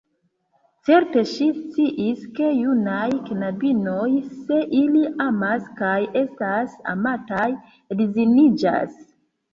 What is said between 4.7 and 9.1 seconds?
ili amas kaj estas amataj, edziniĝas.